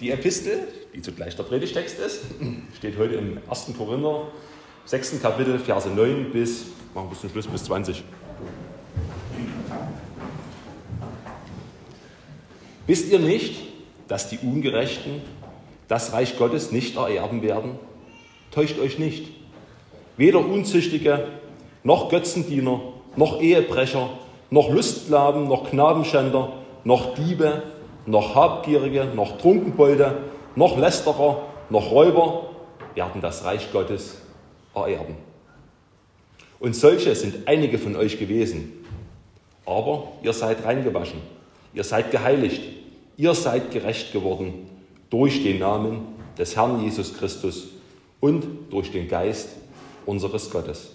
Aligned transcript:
Die 0.00 0.10
Epistel, 0.10 0.68
die 0.94 1.02
zugleich 1.02 1.36
der 1.36 1.44
Predigtext 1.44 1.98
ist, 2.00 2.22
steht 2.76 2.98
heute 2.98 3.14
im 3.14 3.38
1. 3.48 3.72
Korinther, 3.76 4.28
6. 4.86 5.20
Kapitel, 5.22 5.58
Verse 5.58 5.88
9 5.88 6.32
bis, 6.32 6.66
machen 6.94 7.06
wir 7.06 7.10
bis 7.10 7.20
zum 7.20 7.30
Schluss, 7.30 7.46
bis 7.46 7.64
20. 7.64 8.02
Wisst 12.86 13.10
ihr 13.10 13.18
nicht, 13.18 13.56
dass 14.08 14.28
die 14.28 14.38
Ungerechten 14.38 15.22
das 15.88 16.12
Reich 16.12 16.36
Gottes 16.36 16.72
nicht 16.72 16.96
ererben 16.96 17.42
werden? 17.42 17.78
Täuscht 18.50 18.78
euch 18.78 18.98
nicht. 18.98 19.28
Weder 20.16 20.40
Unzüchtige, 20.40 21.28
noch 21.82 22.08
Götzendiener, 22.08 22.80
noch 23.16 23.40
Ehebrecher, 23.40 24.10
noch 24.50 24.70
Lustlaben, 24.70 25.48
noch 25.48 25.70
Knabenschänder, 25.70 26.52
noch 26.84 27.14
Diebe, 27.14 27.62
noch 28.06 28.34
Habgierige, 28.34 29.06
noch 29.14 29.38
Trunkenbolde, 29.38 30.18
noch 30.56 30.78
Lästerer, 30.78 31.42
noch 31.70 31.90
Räuber 31.90 32.50
werden 32.94 33.20
das 33.20 33.44
Reich 33.44 33.72
Gottes 33.72 34.18
ererben. 34.74 35.16
Und 36.60 36.74
solche 36.74 37.14
sind 37.14 37.48
einige 37.48 37.78
von 37.78 37.96
euch 37.96 38.18
gewesen. 38.18 38.84
Aber 39.66 40.08
ihr 40.22 40.32
seid 40.32 40.64
reingewaschen, 40.64 41.20
ihr 41.72 41.84
seid 41.84 42.10
geheiligt, 42.10 42.62
ihr 43.16 43.34
seid 43.34 43.70
gerecht 43.70 44.12
geworden 44.12 44.70
durch 45.10 45.42
den 45.42 45.58
Namen 45.58 46.00
des 46.38 46.56
Herrn 46.56 46.82
Jesus 46.82 47.16
Christus 47.16 47.68
und 48.20 48.44
durch 48.70 48.90
den 48.90 49.08
Geist 49.08 49.50
unseres 50.06 50.50
Gottes. 50.50 50.92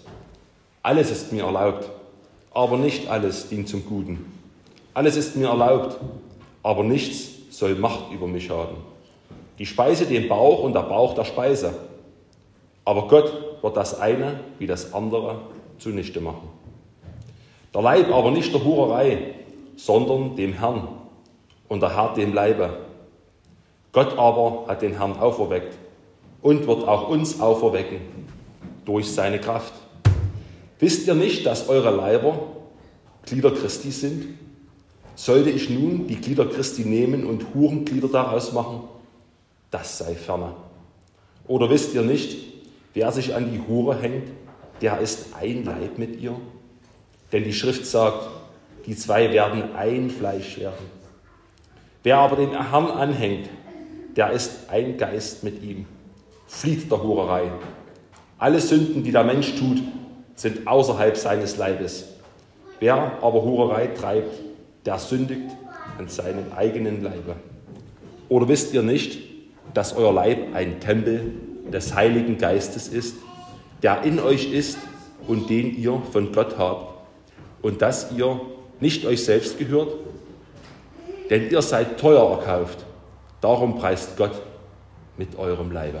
Alles 0.82 1.10
ist 1.10 1.32
mir 1.32 1.44
erlaubt, 1.44 1.90
aber 2.52 2.76
nicht 2.76 3.08
alles 3.08 3.48
dient 3.48 3.68
zum 3.68 3.84
Guten. 3.84 4.32
Alles 4.94 5.16
ist 5.16 5.36
mir 5.36 5.48
erlaubt, 5.48 5.98
aber 6.62 6.84
nichts 6.84 7.30
soll 7.50 7.74
Macht 7.74 8.12
über 8.12 8.26
mich 8.26 8.50
haben. 8.50 8.76
Die 9.58 9.66
Speise 9.66 10.06
den 10.06 10.28
Bauch 10.28 10.62
und 10.62 10.72
der 10.72 10.80
Bauch 10.80 11.14
der 11.14 11.24
Speise. 11.24 11.74
Aber 12.84 13.08
Gott 13.08 13.62
wird 13.62 13.76
das 13.76 14.00
eine 14.00 14.40
wie 14.58 14.66
das 14.66 14.94
andere 14.94 15.42
zunichte 15.78 16.20
machen. 16.20 16.48
Der 17.74 17.82
Leib 17.82 18.12
aber 18.12 18.30
nicht 18.30 18.52
der 18.52 18.64
Hurerei, 18.64 19.34
sondern 19.76 20.36
dem 20.36 20.54
Herrn 20.54 20.88
und 21.68 21.80
der 21.80 21.96
Herr 21.96 22.14
dem 22.14 22.34
Leibe. 22.34 22.78
Gott 23.92 24.18
aber 24.18 24.64
hat 24.66 24.82
den 24.82 24.96
Herrn 24.96 25.18
auferweckt 25.18 25.76
und 26.42 26.66
wird 26.66 26.86
auch 26.86 27.08
uns 27.08 27.40
auferwecken 27.40 28.00
durch 28.84 29.10
seine 29.12 29.38
Kraft. 29.38 29.72
Wisst 30.78 31.06
ihr 31.06 31.14
nicht, 31.14 31.44
dass 31.46 31.68
eure 31.68 31.90
Leiber 31.90 32.38
Glieder 33.26 33.50
Christi 33.50 33.90
sind? 33.90 34.38
Sollte 35.20 35.50
ich 35.50 35.68
nun 35.68 36.06
die 36.06 36.16
Glieder 36.16 36.46
Christi 36.46 36.80
nehmen 36.80 37.26
und 37.26 37.52
Hurenglieder 37.54 38.08
daraus 38.08 38.54
machen? 38.54 38.84
Das 39.70 39.98
sei 39.98 40.14
ferne. 40.14 40.54
Oder 41.46 41.68
wisst 41.68 41.92
ihr 41.92 42.00
nicht, 42.00 42.38
wer 42.94 43.12
sich 43.12 43.34
an 43.34 43.52
die 43.52 43.60
Hure 43.68 44.00
hängt, 44.00 44.28
der 44.80 44.98
ist 44.98 45.34
ein 45.38 45.66
Leib 45.66 45.98
mit 45.98 46.18
ihr? 46.22 46.34
Denn 47.32 47.44
die 47.44 47.52
Schrift 47.52 47.84
sagt, 47.84 48.30
die 48.86 48.96
zwei 48.96 49.30
werden 49.30 49.74
ein 49.76 50.08
Fleisch 50.08 50.58
werden. 50.58 50.86
Wer 52.02 52.16
aber 52.16 52.36
den 52.36 52.52
Herrn 52.52 52.86
anhängt, 52.86 53.50
der 54.16 54.30
ist 54.30 54.70
ein 54.70 54.96
Geist 54.96 55.44
mit 55.44 55.62
ihm. 55.62 55.84
Flieht 56.46 56.90
der 56.90 57.02
Hurerei. 57.02 57.52
Alle 58.38 58.58
Sünden, 58.58 59.04
die 59.04 59.12
der 59.12 59.24
Mensch 59.24 59.54
tut, 59.56 59.82
sind 60.34 60.66
außerhalb 60.66 61.14
seines 61.14 61.58
Leibes. 61.58 62.06
Wer 62.78 63.18
aber 63.20 63.42
Hurerei 63.42 63.88
treibt, 63.88 64.49
der 64.90 64.98
sündigt 64.98 65.52
an 65.98 66.08
seinem 66.08 66.46
eigenen 66.56 67.04
Leibe. 67.04 67.36
Oder 68.28 68.48
wisst 68.48 68.74
ihr 68.74 68.82
nicht, 68.82 69.20
dass 69.72 69.94
euer 69.94 70.12
Leib 70.12 70.52
ein 70.52 70.80
Tempel 70.80 71.30
des 71.72 71.94
Heiligen 71.94 72.38
Geistes 72.38 72.88
ist, 72.88 73.14
der 73.84 74.02
in 74.02 74.18
euch 74.18 74.52
ist 74.52 74.78
und 75.28 75.48
den 75.48 75.78
ihr 75.78 76.02
von 76.10 76.32
Gott 76.32 76.58
habt, 76.58 77.04
und 77.62 77.80
dass 77.82 78.10
ihr 78.10 78.40
nicht 78.80 79.06
euch 79.06 79.24
selbst 79.24 79.60
gehört? 79.60 79.92
Denn 81.30 81.48
ihr 81.50 81.62
seid 81.62 82.00
teuer 82.00 82.28
erkauft. 82.28 82.84
Darum 83.40 83.78
preist 83.78 84.16
Gott 84.16 84.42
mit 85.16 85.38
eurem 85.38 85.70
Leibe. 85.70 86.00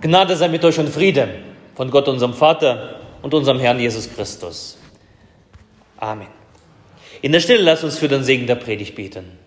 Gnade 0.00 0.34
sei 0.34 0.48
mit 0.48 0.64
euch 0.64 0.78
und 0.78 0.88
Friede 0.88 1.28
von 1.74 1.90
Gott, 1.90 2.08
unserem 2.08 2.32
Vater 2.32 3.00
und 3.20 3.34
unserem 3.34 3.58
Herrn 3.58 3.78
Jesus 3.78 4.08
Christus. 4.10 4.78
Amen. 6.02 6.26
In 7.20 7.30
der 7.30 7.38
Stille 7.38 7.62
lasst 7.62 7.84
uns 7.84 7.96
für 7.96 8.08
den 8.08 8.24
Segen 8.24 8.48
der 8.48 8.56
Predigt 8.56 8.96
beten. 8.96 9.38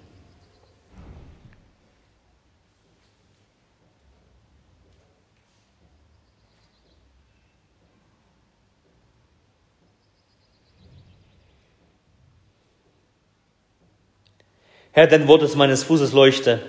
Herr, 14.94 15.08
dein 15.08 15.28
Wort 15.28 15.44
ist 15.44 15.58
meines 15.58 15.84
Fußes 15.84 16.14
Leuchte 16.14 16.62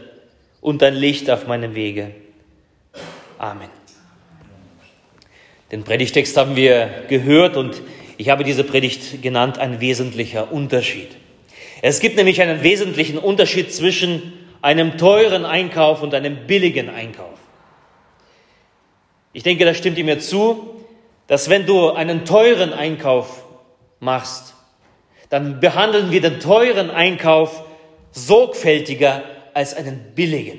und 0.61 0.83
dein 0.83 0.95
Licht 0.95 1.31
auf 1.31 1.47
meinem 1.47 1.77
Wege. 1.77 2.13
Amen. 3.39 3.71
Den 5.71 5.85
Predigtext 5.85 6.37
haben 6.37 6.57
wir 6.57 7.05
gehört 7.09 7.57
und 7.57 7.81
ich 8.19 8.29
habe 8.29 8.45
diese 8.45 8.65
Predigt 8.65 9.23
genannt, 9.23 9.59
ein 9.59 9.81
wesentlicher 9.81 10.53
Unterschied. 10.53 11.09
Es 11.83 12.01
gibt 12.01 12.17
nämlich 12.17 12.41
einen 12.41 12.63
wesentlichen 12.63 13.19
Unterschied 13.19 13.73
zwischen 13.73 14.33
einem 14.63 14.97
teuren 14.99 15.45
Einkauf 15.45 16.03
und 16.03 16.15
einem 16.15 16.47
billigen 16.47 16.89
Einkauf. 16.89 17.39
Ich 19.33 19.43
denke, 19.43 19.65
da 19.65 19.75
stimmt 19.75 19.99
ihr 19.99 20.05
mir 20.05 20.19
zu, 20.19 20.85
dass 21.27 21.51
wenn 21.51 21.67
du 21.67 21.91
einen 21.91 22.25
teuren 22.25 22.73
Einkauf 22.73 23.45
machst, 24.01 24.55
dann 25.29 25.61
behandeln 25.61 26.11
wir 26.11 26.21
den 26.21 26.41
teuren 26.41 26.91
Einkauf 26.91 27.65
sorgfältiger 28.13 29.23
als 29.53 29.75
einen 29.75 30.15
billigen. 30.15 30.59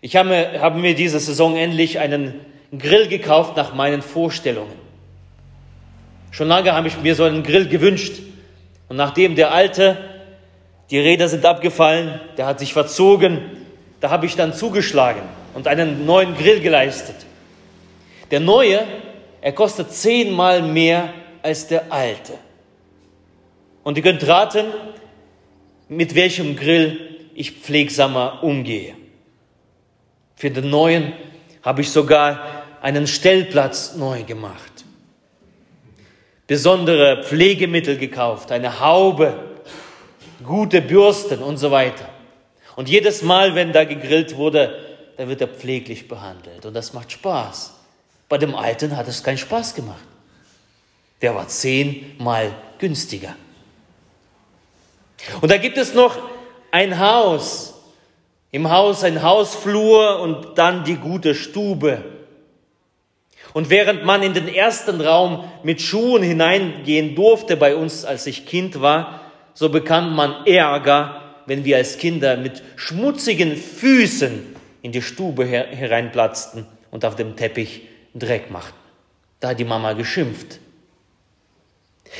Ich 0.00 0.14
habe, 0.14 0.60
habe 0.60 0.78
mir 0.78 0.94
diese 0.94 1.18
Saison 1.18 1.56
endlich 1.56 1.98
einen 1.98 2.40
Grill 2.78 3.08
gekauft 3.08 3.56
nach 3.56 3.74
meinen 3.74 4.02
Vorstellungen. 4.02 4.87
Schon 6.30 6.48
lange 6.48 6.72
habe 6.72 6.88
ich 6.88 7.00
mir 7.00 7.14
so 7.14 7.24
einen 7.24 7.42
Grill 7.42 7.68
gewünscht. 7.68 8.20
Und 8.88 8.96
nachdem 8.96 9.34
der 9.34 9.52
alte, 9.52 9.96
die 10.90 10.98
Räder 10.98 11.28
sind 11.28 11.44
abgefallen, 11.44 12.20
der 12.36 12.46
hat 12.46 12.58
sich 12.58 12.72
verzogen, 12.72 13.40
da 14.00 14.10
habe 14.10 14.26
ich 14.26 14.36
dann 14.36 14.54
zugeschlagen 14.54 15.22
und 15.54 15.66
einen 15.66 16.06
neuen 16.06 16.36
Grill 16.36 16.60
geleistet. 16.60 17.16
Der 18.30 18.40
neue, 18.40 18.86
er 19.40 19.52
kostet 19.52 19.92
zehnmal 19.92 20.62
mehr 20.62 21.12
als 21.42 21.66
der 21.66 21.92
alte. 21.92 22.34
Und 23.82 23.96
ihr 23.96 24.02
könnt 24.02 24.26
raten, 24.26 24.66
mit 25.88 26.14
welchem 26.14 26.56
Grill 26.56 27.18
ich 27.34 27.52
pflegsamer 27.52 28.42
umgehe. 28.42 28.94
Für 30.36 30.50
den 30.50 30.70
neuen 30.70 31.12
habe 31.62 31.80
ich 31.80 31.90
sogar 31.90 32.64
einen 32.82 33.06
Stellplatz 33.06 33.96
neu 33.96 34.22
gemacht. 34.22 34.84
Besondere 36.48 37.22
Pflegemittel 37.24 37.98
gekauft, 37.98 38.50
eine 38.50 38.80
Haube, 38.80 39.38
gute 40.42 40.80
Bürsten 40.80 41.42
und 41.42 41.58
so 41.58 41.70
weiter. 41.70 42.08
Und 42.74 42.88
jedes 42.88 43.22
Mal, 43.22 43.54
wenn 43.54 43.72
da 43.72 43.84
gegrillt 43.84 44.36
wurde, 44.36 44.78
da 45.18 45.28
wird 45.28 45.42
er 45.42 45.48
pfleglich 45.48 46.08
behandelt. 46.08 46.64
Und 46.64 46.72
das 46.72 46.94
macht 46.94 47.12
Spaß. 47.12 47.74
Bei 48.30 48.38
dem 48.38 48.54
Alten 48.54 48.96
hat 48.96 49.08
es 49.08 49.22
keinen 49.22 49.36
Spaß 49.36 49.74
gemacht. 49.74 50.04
Der 51.20 51.34
war 51.34 51.48
zehnmal 51.48 52.54
günstiger. 52.78 53.36
Und 55.42 55.50
da 55.50 55.58
gibt 55.58 55.76
es 55.76 55.92
noch 55.92 56.16
ein 56.70 56.98
Haus. 56.98 57.74
Im 58.52 58.70
Haus 58.70 59.04
ein 59.04 59.22
Hausflur 59.22 60.20
und 60.20 60.56
dann 60.56 60.84
die 60.84 60.96
gute 60.96 61.34
Stube. 61.34 62.02
Und 63.54 63.70
während 63.70 64.04
man 64.04 64.22
in 64.22 64.34
den 64.34 64.48
ersten 64.48 65.00
Raum 65.00 65.44
mit 65.62 65.80
Schuhen 65.80 66.22
hineingehen 66.22 67.14
durfte 67.14 67.56
bei 67.56 67.74
uns, 67.74 68.04
als 68.04 68.26
ich 68.26 68.46
Kind 68.46 68.80
war, 68.80 69.20
so 69.54 69.70
bekam 69.70 70.14
man 70.14 70.46
Ärger, 70.46 71.22
wenn 71.46 71.64
wir 71.64 71.78
als 71.78 71.98
Kinder 71.98 72.36
mit 72.36 72.62
schmutzigen 72.76 73.56
Füßen 73.56 74.54
in 74.82 74.92
die 74.92 75.02
Stube 75.02 75.46
hereinplatzten 75.46 76.66
und 76.90 77.04
auf 77.04 77.16
dem 77.16 77.36
Teppich 77.36 77.82
Dreck 78.14 78.50
machten. 78.50 78.76
Da 79.40 79.48
hat 79.48 79.58
die 79.58 79.64
Mama 79.64 79.94
geschimpft. 79.94 80.58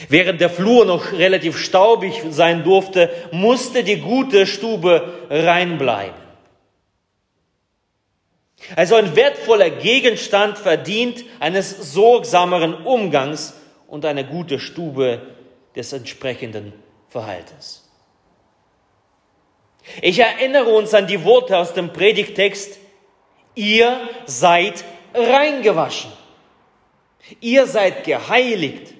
Während 0.09 0.41
der 0.41 0.51
Flur 0.51 0.85
noch 0.85 1.13
relativ 1.13 1.59
staubig 1.59 2.23
sein 2.31 2.63
durfte, 2.63 3.11
musste 3.33 3.85
die 3.85 4.01
gute 4.01 4.47
Stube 4.47 5.13
reinbleiben. 5.31 6.28
Also 8.77 8.97
ein 8.97 9.17
wertvoller 9.17 9.71
Gegenstand 9.71 10.59
verdient 10.59 11.25
eines 11.41 11.93
sorgsameren 11.93 12.75
Umgangs 12.85 13.55
und 13.87 14.05
eine 14.05 14.25
gute 14.25 14.59
Stube 14.59 15.23
des 15.75 15.93
entsprechenden 15.93 16.73
Verhaltens. 17.09 17.89
Ich 20.03 20.19
erinnere 20.19 20.69
uns 20.69 20.93
an 20.93 21.07
die 21.07 21.25
Worte 21.25 21.57
aus 21.57 21.73
dem 21.73 21.93
Predigtext, 21.93 22.79
ihr 23.55 24.01
seid 24.27 24.85
reingewaschen, 25.15 26.13
ihr 27.41 27.67
seid 27.67 28.05
geheiligt, 28.05 28.93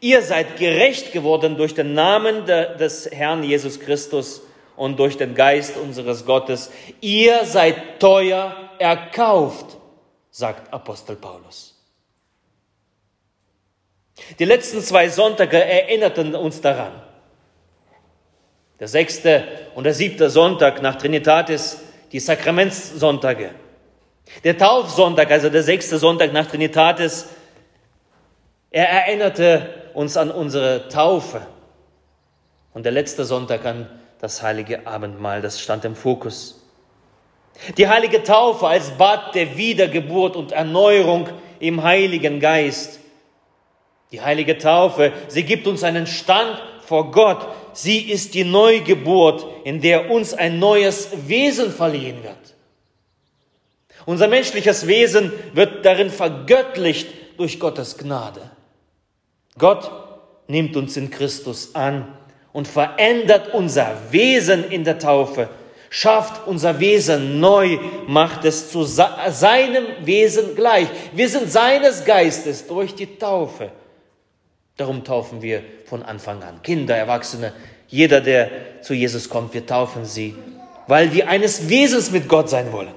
ihr 0.00 0.22
seid 0.22 0.56
gerecht 0.56 1.12
geworden 1.12 1.56
durch 1.58 1.74
den 1.74 1.92
Namen 1.92 2.46
des 2.46 3.10
Herrn 3.12 3.42
Jesus 3.42 3.78
Christus 3.78 4.42
und 4.76 4.98
durch 4.98 5.18
den 5.18 5.34
Geist 5.34 5.76
unseres 5.76 6.24
Gottes. 6.24 6.72
Ihr 7.02 7.44
seid 7.44 8.00
teuer 8.00 8.56
erkauft, 8.80 9.76
sagt 10.30 10.72
Apostel 10.72 11.16
Paulus. 11.16 11.76
Die 14.38 14.44
letzten 14.44 14.80
zwei 14.80 15.08
Sonntage 15.08 15.62
erinnerten 15.62 16.34
uns 16.34 16.60
daran. 16.60 16.92
Der 18.78 18.88
sechste 18.88 19.44
und 19.74 19.84
der 19.84 19.94
siebte 19.94 20.30
Sonntag 20.30 20.80
nach 20.80 20.96
Trinitatis, 20.96 21.80
die 22.12 22.20
Sakramentssonntage. 22.20 23.50
Der 24.44 24.56
Taufsonntag, 24.56 25.30
also 25.30 25.50
der 25.50 25.62
sechste 25.62 25.98
Sonntag 25.98 26.32
nach 26.32 26.46
Trinitatis, 26.46 27.28
er 28.70 28.88
erinnerte 28.88 29.90
uns 29.94 30.16
an 30.16 30.30
unsere 30.30 30.88
Taufe. 30.88 31.46
Und 32.72 32.84
der 32.84 32.92
letzte 32.92 33.24
Sonntag 33.24 33.66
an 33.66 33.90
das 34.20 34.42
heilige 34.42 34.86
Abendmahl, 34.86 35.42
das 35.42 35.60
stand 35.60 35.84
im 35.84 35.96
Fokus. 35.96 36.59
Die 37.76 37.88
heilige 37.88 38.22
Taufe 38.22 38.66
als 38.66 38.90
Bad 38.90 39.34
der 39.34 39.56
Wiedergeburt 39.56 40.36
und 40.36 40.52
Erneuerung 40.52 41.28
im 41.58 41.82
Heiligen 41.82 42.40
Geist. 42.40 43.00
Die 44.12 44.20
heilige 44.20 44.58
Taufe, 44.58 45.12
sie 45.28 45.44
gibt 45.44 45.66
uns 45.66 45.84
einen 45.84 46.06
Stand 46.06 46.60
vor 46.84 47.12
Gott. 47.12 47.46
Sie 47.72 48.10
ist 48.10 48.34
die 48.34 48.44
Neugeburt, 48.44 49.46
in 49.64 49.80
der 49.80 50.10
uns 50.10 50.34
ein 50.34 50.58
neues 50.58 51.28
Wesen 51.28 51.70
verliehen 51.70 52.24
wird. 52.24 52.36
Unser 54.06 54.26
menschliches 54.26 54.86
Wesen 54.86 55.32
wird 55.52 55.84
darin 55.84 56.10
vergöttlicht 56.10 57.06
durch 57.36 57.60
Gottes 57.60 57.96
Gnade. 57.96 58.50
Gott 59.56 59.90
nimmt 60.48 60.76
uns 60.76 60.96
in 60.96 61.10
Christus 61.10 61.74
an 61.74 62.16
und 62.52 62.66
verändert 62.66 63.54
unser 63.54 63.94
Wesen 64.10 64.68
in 64.68 64.82
der 64.84 64.98
Taufe, 64.98 65.48
schafft 65.90 66.46
unser 66.46 66.80
Wesen 66.80 67.40
neu, 67.40 67.78
macht 68.06 68.44
es 68.44 68.70
zu 68.70 68.84
seinem 68.84 69.84
Wesen 70.02 70.54
gleich. 70.54 70.86
Wir 71.12 71.28
sind 71.28 71.50
seines 71.50 72.04
Geistes 72.04 72.66
durch 72.66 72.94
die 72.94 73.18
Taufe. 73.18 73.72
Darum 74.76 75.04
taufen 75.04 75.42
wir 75.42 75.62
von 75.84 76.02
Anfang 76.02 76.42
an. 76.42 76.62
Kinder, 76.62 76.96
Erwachsene, 76.96 77.52
jeder, 77.88 78.20
der 78.20 78.80
zu 78.80 78.94
Jesus 78.94 79.28
kommt, 79.28 79.52
wir 79.52 79.66
taufen 79.66 80.06
sie, 80.06 80.34
weil 80.86 81.12
wir 81.12 81.28
eines 81.28 81.68
Wesens 81.68 82.12
mit 82.12 82.28
Gott 82.28 82.48
sein 82.48 82.72
wollen. 82.72 82.94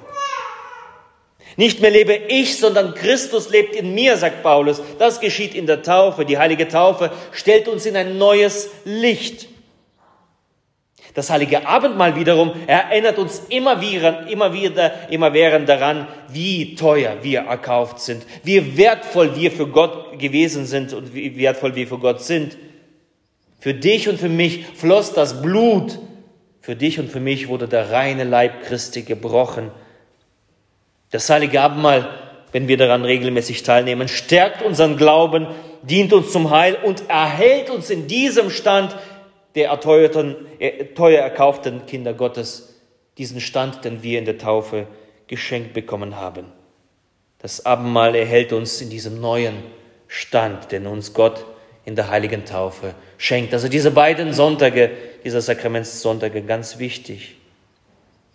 Nicht 1.55 1.81
mehr 1.81 1.91
lebe 1.91 2.13
ich, 2.13 2.57
sondern 2.57 2.93
Christus 2.93 3.49
lebt 3.49 3.75
in 3.75 3.93
mir, 3.93 4.17
sagt 4.17 4.43
Paulus. 4.43 4.81
Das 4.97 5.19
geschieht 5.19 5.53
in 5.53 5.67
der 5.67 5.83
Taufe. 5.83 6.25
Die 6.25 6.37
heilige 6.37 6.67
Taufe 6.67 7.11
stellt 7.31 7.67
uns 7.67 7.85
in 7.85 7.95
ein 7.95 8.17
neues 8.17 8.69
Licht. 8.85 9.47
Das 11.13 11.29
heilige 11.29 11.67
Abendmahl 11.67 12.15
wiederum 12.15 12.53
erinnert 12.65 13.19
uns 13.19 13.43
immer 13.49 13.81
wieder, 13.81 14.27
immer 14.27 14.53
wieder, 14.53 15.09
immer 15.09 15.33
während 15.33 15.69
daran, 15.69 16.07
wie 16.29 16.75
teuer 16.75 17.17
wir 17.21 17.41
erkauft 17.41 17.99
sind, 17.99 18.25
wie 18.43 18.77
wertvoll 18.77 19.35
wir 19.35 19.51
für 19.51 19.67
Gott 19.67 20.17
gewesen 20.19 20.65
sind 20.65 20.93
und 20.93 21.13
wie 21.13 21.37
wertvoll 21.37 21.75
wir 21.75 21.87
für 21.87 21.99
Gott 21.99 22.21
sind. 22.21 22.57
Für 23.59 23.73
dich 23.73 24.09
und 24.09 24.19
für 24.19 24.29
mich 24.29 24.65
floss 24.75 25.13
das 25.13 25.41
Blut. 25.41 25.99
Für 26.61 26.75
dich 26.75 26.99
und 26.99 27.11
für 27.11 27.19
mich 27.19 27.47
wurde 27.47 27.67
der 27.67 27.91
reine 27.91 28.23
Leib 28.23 28.63
Christi 28.63 29.03
gebrochen 29.03 29.71
das 31.13 31.29
heilige 31.29 31.61
Abendmahl, 31.61 32.09
wenn 32.53 32.67
wir 32.67 32.75
daran 32.75 33.05
regelmäßig 33.05 33.61
teilnehmen, 33.61 34.07
stärkt 34.07 34.63
unseren 34.63 34.97
Glauben, 34.97 35.45
dient 35.83 36.11
uns 36.11 36.31
zum 36.31 36.49
Heil 36.49 36.75
und 36.83 37.07
erhält 37.07 37.69
uns 37.69 37.91
in 37.91 38.07
diesem 38.07 38.49
Stand 38.49 38.95
der 39.55 39.69
erteuerten, 39.69 40.35
äh, 40.59 40.85
teuer 40.85 41.21
erkauften 41.21 41.85
Kinder 41.85 42.13
Gottes, 42.13 42.79
diesen 43.17 43.41
Stand, 43.41 43.85
den 43.85 44.01
wir 44.03 44.19
in 44.19 44.25
der 44.25 44.37
Taufe 44.37 44.87
geschenkt 45.27 45.73
bekommen 45.73 46.15
haben. 46.17 46.45
Das 47.39 47.65
Abendmahl 47.65 48.15
erhält 48.15 48.53
uns 48.53 48.81
in 48.81 48.89
diesem 48.89 49.19
neuen 49.19 49.55
Stand, 50.07 50.71
den 50.71 50.87
uns 50.87 51.13
Gott 51.13 51.45
in 51.85 51.95
der 51.95 52.09
heiligen 52.09 52.45
Taufe 52.45 52.95
schenkt. 53.17 53.53
Also 53.53 53.67
diese 53.67 53.91
beiden 53.91 54.33
Sonntage, 54.33 54.91
dieser 55.23 55.41
Sakramentssonntage, 55.41 56.41
ganz 56.43 56.79
wichtig. 56.79 57.35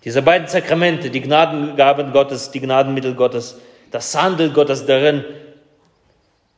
Diese 0.05 0.23
beiden 0.23 0.47
Sakramente, 0.49 1.11
die 1.11 1.21
Gnadengaben 1.21 2.13
Gottes, 2.13 2.51
die 2.51 2.61
Gnadenmittel 2.61 3.15
Gottes, 3.15 3.59
das 3.91 4.15
Handeln 4.15 4.53
Gottes 4.53 4.87
darin, 4.87 5.25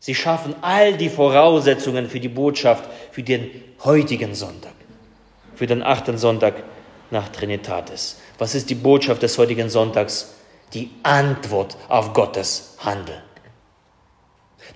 sie 0.00 0.14
schaffen 0.14 0.56
all 0.62 0.96
die 0.96 1.08
Voraussetzungen 1.08 2.10
für 2.10 2.18
die 2.18 2.28
Botschaft, 2.28 2.90
für 3.12 3.22
den 3.22 3.50
heutigen 3.84 4.34
Sonntag, 4.34 4.72
für 5.54 5.68
den 5.68 5.84
achten 5.84 6.18
Sonntag 6.18 6.64
nach 7.10 7.28
Trinitatis. 7.28 8.18
Was 8.38 8.54
ist 8.54 8.70
die 8.70 8.74
Botschaft 8.74 9.22
des 9.22 9.38
heutigen 9.38 9.68
Sonntags? 9.68 10.34
Die 10.74 10.90
Antwort 11.02 11.76
auf 11.88 12.12
Gottes 12.14 12.76
Handeln. 12.78 13.22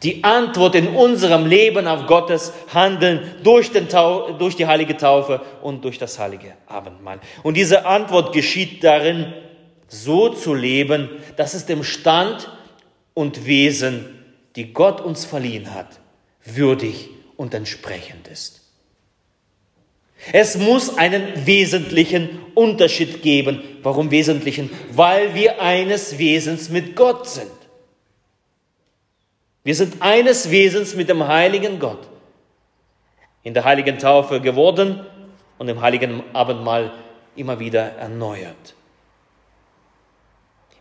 Die 0.03 0.25
Antwort 0.25 0.75
in 0.75 0.89
unserem 0.89 1.47
Leben 1.47 1.87
auf 1.87 2.07
Gottes 2.07 2.53
Handeln 2.73 3.37
durch, 3.43 3.71
den 3.71 3.89
Tau 3.89 4.33
durch 4.33 4.57
die 4.57 4.67
heilige 4.67 4.97
Taufe 4.97 5.41
und 5.63 5.85
durch 5.85 5.99
das 5.99 6.19
heilige 6.19 6.55
Abendmahl. 6.67 7.21
Und 7.43 7.57
diese 7.57 7.87
Antwort 7.87 8.33
geschieht 8.33 8.83
darin, 8.83 9.33
so 9.89 10.31
zu 10.31 10.55
leben, 10.55 11.09
dass 11.37 11.55
es 11.55 11.67
dem 11.67 11.85
Stand 11.85 12.49
und 13.15 13.47
Wesen, 13.47 14.24
die 14.57 14.73
Gott 14.73 15.01
uns 15.01 15.25
verliehen 15.25 15.75
hat, 15.75 16.01
würdig 16.45 17.11
und 17.37 17.55
entsprechend 17.55 18.29
ist. 18.29 18.61
Es 20.33 20.57
muss 20.57 20.97
einen 20.97 21.47
wesentlichen 21.47 22.41
Unterschied 22.55 23.23
geben. 23.23 23.63
Warum 23.83 24.11
wesentlichen? 24.11 24.71
Weil 24.93 25.35
wir 25.35 25.61
eines 25.61 26.19
Wesens 26.19 26.71
mit 26.71 26.97
Gott 26.97 27.29
sind. 27.29 27.51
Wir 29.65 29.75
sind 29.75 30.01
eines 30.01 30.51
Wesens 30.51 30.95
mit 30.95 31.09
dem 31.09 31.27
heiligen 31.27 31.79
Gott. 31.79 32.09
In 33.43 33.55
der 33.55 33.65
heiligen 33.65 33.99
Taufe 33.99 34.41
geworden 34.41 35.05
und 35.59 35.69
im 35.69 35.81
heiligen 35.81 36.23
Abendmahl 36.33 36.93
immer 37.37 37.59
wieder 37.59 37.83
erneuert. 37.83 38.75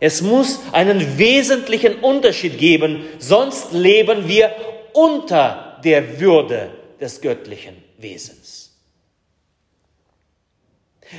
Es 0.04 0.20
muss 0.20 0.60
einen 0.72 1.16
wesentlichen 1.16 1.94
Unterschied 2.00 2.58
geben, 2.58 3.06
sonst 3.20 3.72
leben 3.72 4.28
wir 4.28 4.54
unter 4.92 5.80
der 5.82 6.20
Würde 6.20 6.68
des 7.00 7.22
göttlichen 7.22 7.82
Wesens. 7.96 8.76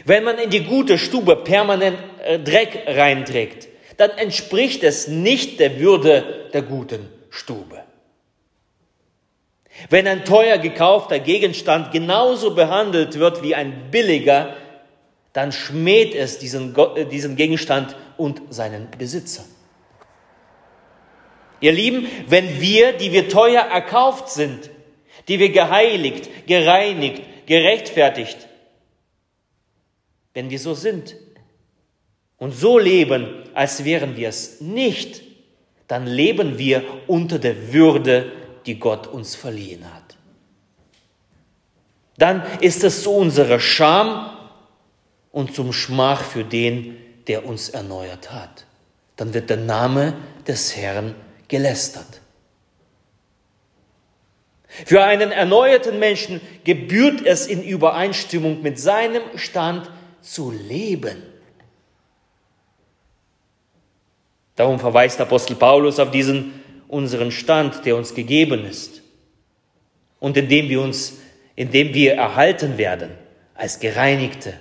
Wenn 0.05 0.23
man 0.23 0.37
in 0.37 0.51
die 0.51 0.65
gute 0.65 0.99
Stube 0.99 1.37
permanent 1.37 1.97
äh, 2.23 2.37
Dreck 2.37 2.83
reinträgt, 2.85 3.69
dann 3.97 4.11
entspricht 4.11 4.83
es 4.83 5.07
nicht 5.07 5.59
der 5.59 5.79
Würde 5.79 6.51
der 6.53 6.61
guten 6.61 7.09
Stube. 7.31 7.81
Wenn 9.89 10.07
ein 10.07 10.25
teuer 10.25 10.59
gekaufter 10.59 11.17
Gegenstand 11.17 11.91
genauso 11.91 12.53
behandelt 12.53 13.17
wird 13.17 13.41
wie 13.41 13.55
ein 13.55 13.89
billiger, 13.89 14.55
dann 15.33 15.51
schmäht 15.51 16.13
es 16.13 16.37
diesen, 16.37 16.75
äh, 16.95 17.05
diesen 17.05 17.35
Gegenstand 17.35 17.95
und 18.17 18.41
seinen 18.49 18.89
Besitzer. 18.97 19.45
Ihr 21.61 21.71
Lieben, 21.71 22.07
wenn 22.27 22.59
wir, 22.59 22.93
die 22.93 23.11
wir 23.11 23.29
teuer 23.29 23.61
erkauft 23.61 24.29
sind, 24.29 24.69
die 25.27 25.39
wir 25.39 25.51
geheiligt, 25.51 26.47
gereinigt, 26.47 27.23
gerechtfertigt, 27.45 28.47
wenn 30.33 30.49
wir 30.49 30.59
so 30.59 30.73
sind 30.73 31.15
und 32.37 32.51
so 32.51 32.77
leben, 32.77 33.43
als 33.53 33.85
wären 33.85 34.17
wir 34.17 34.29
es 34.29 34.61
nicht, 34.61 35.21
dann 35.87 36.07
leben 36.07 36.57
wir 36.57 36.83
unter 37.07 37.39
der 37.39 37.73
Würde, 37.73 38.31
die 38.65 38.79
Gott 38.79 39.07
uns 39.07 39.35
verliehen 39.35 39.85
hat. 39.93 40.17
Dann 42.17 42.43
ist 42.61 42.83
es 42.83 43.03
zu 43.03 43.11
unserer 43.11 43.59
Scham 43.59 44.29
und 45.31 45.53
zum 45.53 45.73
Schmach 45.73 46.23
für 46.23 46.43
den, 46.43 46.97
der 47.27 47.45
uns 47.45 47.69
erneuert 47.69 48.31
hat. 48.31 48.65
Dann 49.15 49.33
wird 49.33 49.49
der 49.49 49.57
Name 49.57 50.13
des 50.47 50.75
Herrn 50.75 51.15
gelästert. 51.47 52.21
Für 54.67 55.03
einen 55.03 55.31
erneuerten 55.31 55.99
Menschen 55.99 56.41
gebührt 56.65 57.25
es 57.25 57.47
in 57.47 57.63
Übereinstimmung 57.63 58.61
mit 58.61 58.77
seinem 58.77 59.21
Stand 59.37 59.89
zu 60.21 60.51
leben. 60.51 61.23
Darum 64.55 64.79
verweist 64.79 65.19
Apostel 65.21 65.55
Paulus 65.55 65.99
auf 65.99 66.11
diesen 66.11 66.61
unseren 66.87 67.31
Stand, 67.31 67.85
der 67.85 67.95
uns 67.95 68.13
gegeben 68.13 68.65
ist 68.65 69.01
und 70.19 70.37
in 70.37 70.49
dem 70.49 70.69
wir 70.69 70.81
uns, 70.81 71.19
in 71.55 71.71
dem 71.71 71.93
wir 71.93 72.15
erhalten 72.15 72.77
werden 72.77 73.11
als 73.53 73.79
gereinigte, 73.79 74.53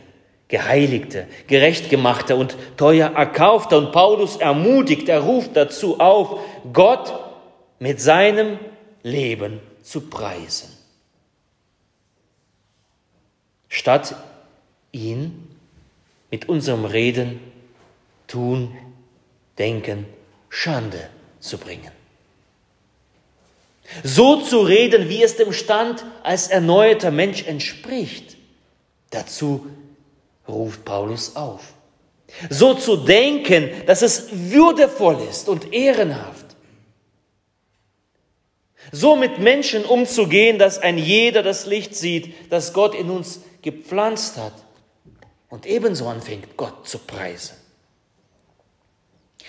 Geheiligte, 0.48 1.26
gerechtgemachte 1.46 2.36
und 2.36 2.56
teuer 2.76 3.12
erkaufte. 3.14 3.78
Und 3.78 3.92
Paulus 3.92 4.36
ermutigt, 4.36 5.08
er 5.08 5.20
ruft 5.20 5.56
dazu 5.56 6.00
auf, 6.00 6.40
Gott 6.72 7.12
mit 7.78 8.00
seinem 8.00 8.58
Leben 9.02 9.60
zu 9.82 10.02
preisen. 10.02 10.70
Statt 13.68 14.14
ihn 14.92 15.48
mit 16.30 16.48
unserem 16.48 16.84
Reden, 16.84 17.40
Tun, 18.26 18.76
Denken, 19.58 20.06
Schande 20.48 21.08
zu 21.40 21.58
bringen. 21.58 21.92
So 24.02 24.40
zu 24.40 24.60
reden, 24.60 25.08
wie 25.08 25.22
es 25.22 25.36
dem 25.36 25.52
Stand 25.52 26.04
als 26.22 26.48
erneuerter 26.48 27.10
Mensch 27.10 27.46
entspricht. 27.46 28.36
Dazu 29.10 29.66
ruft 30.48 30.84
Paulus 30.84 31.36
auf. 31.36 31.74
So 32.50 32.74
zu 32.74 32.96
denken, 32.96 33.70
dass 33.86 34.02
es 34.02 34.28
würdevoll 34.30 35.18
ist 35.30 35.48
und 35.48 35.72
ehrenhaft. 35.72 36.44
So 38.92 39.16
mit 39.16 39.38
Menschen 39.38 39.84
umzugehen, 39.84 40.58
dass 40.58 40.78
ein 40.78 40.98
jeder 40.98 41.42
das 41.42 41.66
Licht 41.66 41.94
sieht, 41.94 42.34
das 42.50 42.72
Gott 42.72 42.94
in 42.94 43.10
uns 43.10 43.40
gepflanzt 43.62 44.36
hat 44.36 44.52
und 45.48 45.66
ebenso 45.66 46.08
anfängt, 46.08 46.56
Gott 46.56 46.86
zu 46.86 46.98
preisen. 46.98 47.56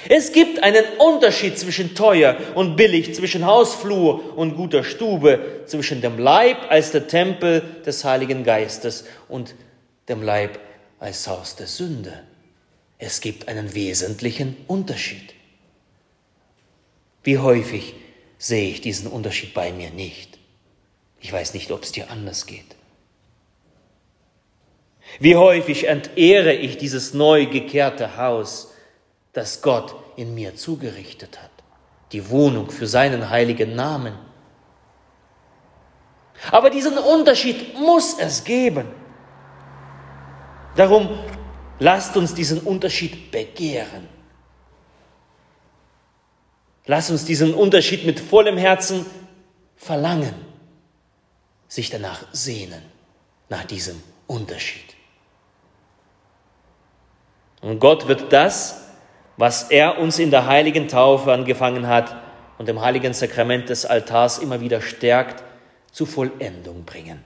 Es 0.10 0.32
gibt 0.34 0.62
einen 0.62 0.84
Unterschied 1.00 1.58
zwischen 1.58 1.96
teuer 1.96 2.38
und 2.54 2.76
billig, 2.76 3.16
zwischen 3.16 3.46
Hausflur 3.46 4.38
und 4.38 4.56
guter 4.56 4.84
Stube, 4.84 5.64
zwischen 5.66 6.02
dem 6.02 6.20
Leib 6.20 6.58
als 6.70 6.92
der 6.92 7.08
Tempel 7.08 7.64
des 7.86 8.04
Heiligen 8.04 8.44
Geistes 8.44 9.06
und 9.30 9.56
dem 10.10 10.22
Leib 10.22 10.60
als 11.00 11.28
Haus 11.28 11.56
der 11.56 11.68
Sünde. 11.68 12.24
Es 12.98 13.22
gibt 13.22 13.48
einen 13.48 13.74
wesentlichen 13.74 14.58
Unterschied. 14.68 15.34
Wie 17.24 17.38
häufig 17.40 17.96
sehe 18.38 18.70
ich 18.70 18.82
diesen 18.82 19.08
Unterschied 19.08 19.54
bei 19.54 19.72
mir 19.72 19.90
nicht. 19.90 20.38
Ich 21.20 21.32
weiß 21.32 21.54
nicht, 21.54 21.72
ob 21.72 21.84
es 21.84 21.92
dir 21.92 22.12
anders 22.12 22.46
geht. 22.46 22.76
Wie 25.20 25.36
häufig 25.36 25.88
entehre 25.88 26.54
ich 26.54 26.78
dieses 26.78 27.14
neu 27.14 27.46
gekehrte 27.46 28.18
Haus, 28.18 28.74
das 29.34 29.62
Gott 29.62 29.96
in 30.16 30.34
mir 30.34 30.56
zugerichtet 30.56 31.42
hat, 31.42 31.52
die 32.12 32.30
Wohnung 32.30 32.70
für 32.70 32.88
seinen 32.88 33.30
heiligen 33.30 33.76
Namen. 33.76 34.18
Aber 36.52 36.70
diesen 36.70 36.98
Unterschied 36.98 37.76
muss 37.76 38.18
es 38.20 38.44
geben. 38.44 38.88
Darum 40.76 41.10
lasst 41.80 42.18
uns 42.18 42.34
diesen 42.34 42.60
Unterschied 42.60 43.32
begehren. 43.32 44.08
Lasst 46.86 47.10
uns 47.10 47.26
diesen 47.26 47.54
Unterschied 47.54 48.06
mit 48.06 48.20
vollem 48.20 48.58
Herzen 48.58 49.06
verlangen, 49.76 50.36
sich 51.68 51.90
danach 51.90 52.26
sehnen, 52.32 52.82
nach 53.50 53.66
diesem 53.66 54.02
Unterschied. 54.28 54.96
Und 57.62 57.80
Gott 57.80 58.08
wird 58.08 58.32
das, 58.32 58.86
was 59.38 59.72
er 59.72 59.98
uns 59.98 60.20
in 60.20 60.30
der 60.32 60.46
heiligen 60.46 60.88
Taufe 60.88 61.34
angefangen 61.34 61.88
hat 61.88 62.16
und 62.58 62.70
im 62.70 62.82
heiligen 62.82 63.14
Sakrament 63.14 63.70
des 63.70 63.86
Altars 63.86 64.38
immer 64.38 64.62
wieder 64.62 64.82
stärkt, 64.82 65.44
zu 65.92 66.06
Vollendung 66.06 66.86
bringen. 66.86 67.24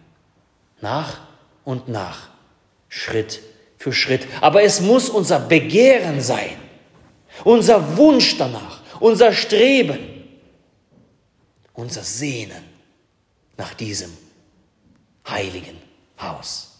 Nach 0.81 1.19
und 1.65 1.89
nach, 1.89 2.29
Schritt 2.89 3.41
für 3.77 3.93
Schritt. 3.93 4.27
Aber 4.41 4.63
es 4.63 4.81
muss 4.81 5.09
unser 5.09 5.39
Begehren 5.39 6.19
sein, 6.19 6.57
unser 7.43 7.97
Wunsch 7.97 8.37
danach, 8.37 8.81
unser 8.99 9.31
Streben, 9.31 9.99
unser 11.73 12.03
Sehnen 12.03 12.63
nach 13.55 13.73
diesem 13.73 14.11
heiligen 15.27 15.77
Haus, 16.19 16.79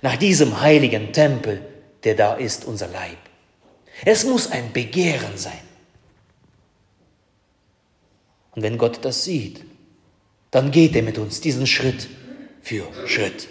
nach 0.00 0.16
diesem 0.16 0.60
heiligen 0.60 1.12
Tempel, 1.12 1.64
der 2.02 2.16
da 2.16 2.34
ist, 2.34 2.64
unser 2.64 2.88
Leib. 2.88 3.18
Es 4.04 4.24
muss 4.24 4.50
ein 4.50 4.72
Begehren 4.72 5.36
sein. 5.36 5.60
Und 8.54 8.62
wenn 8.62 8.78
Gott 8.78 9.04
das 9.04 9.24
sieht, 9.24 9.64
dann 10.50 10.70
geht 10.70 10.96
er 10.96 11.02
mit 11.02 11.18
uns 11.18 11.40
diesen 11.40 11.66
Schritt 11.66 12.08
für 12.60 12.86
Schritt. 13.06 13.48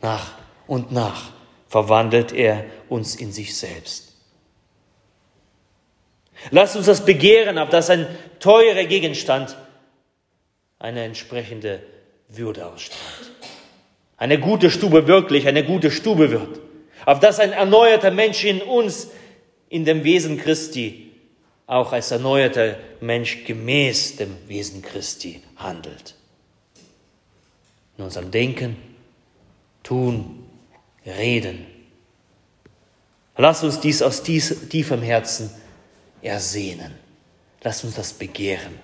Nach 0.00 0.43
und 0.66 0.92
nach 0.92 1.30
verwandelt 1.68 2.32
er 2.32 2.64
uns 2.88 3.16
in 3.16 3.32
sich 3.32 3.56
selbst. 3.56 4.12
Lasst 6.50 6.76
uns 6.76 6.86
das 6.86 7.04
Begehren, 7.04 7.58
auf 7.58 7.70
das 7.70 7.90
ein 7.90 8.06
teurer 8.38 8.84
Gegenstand 8.84 9.56
eine 10.78 11.04
entsprechende 11.04 11.82
Würde 12.28 12.66
ausstrahlt. 12.66 13.32
Eine 14.16 14.38
gute 14.38 14.70
Stube 14.70 15.06
wirklich 15.06 15.48
eine 15.48 15.64
gute 15.64 15.90
Stube 15.90 16.30
wird. 16.30 16.60
Auf 17.06 17.20
das 17.20 17.40
ein 17.40 17.52
erneuerter 17.52 18.10
Mensch 18.10 18.44
in 18.44 18.62
uns 18.62 19.08
in 19.68 19.84
dem 19.84 20.04
Wesen 20.04 20.38
Christi 20.38 21.10
auch 21.66 21.92
als 21.92 22.10
erneuerter 22.10 22.76
Mensch 23.00 23.44
gemäß 23.44 24.16
dem 24.16 24.36
Wesen 24.46 24.82
Christi 24.82 25.42
handelt. 25.56 26.14
In 27.96 28.04
unserem 28.04 28.30
Denken, 28.30 28.76
Tun, 29.82 30.43
Reden. 31.06 31.66
Lass 33.36 33.64
uns 33.64 33.80
dies 33.80 34.02
aus 34.02 34.22
tiefem 34.22 35.02
Herzen 35.02 35.50
ersehnen. 36.22 36.94
Lass 37.62 37.84
uns 37.84 37.94
das 37.94 38.12
begehren. 38.12 38.78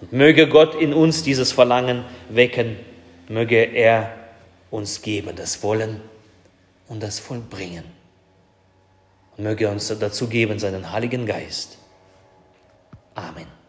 Und 0.00 0.12
möge 0.12 0.48
Gott 0.48 0.74
in 0.74 0.92
uns 0.92 1.22
dieses 1.22 1.52
Verlangen 1.52 2.04
wecken, 2.28 2.76
möge 3.28 3.56
er 3.56 4.16
uns 4.70 5.02
geben, 5.02 5.36
das 5.36 5.62
Wollen 5.62 6.00
und 6.88 7.02
das 7.02 7.18
Vollbringen 7.18 7.84
möge 9.40 9.68
uns 9.68 9.88
dazu 9.88 10.28
geben 10.28 10.58
seinen 10.58 10.92
Heiligen 10.92 11.26
Geist. 11.26 11.78
Amen. 13.14 13.59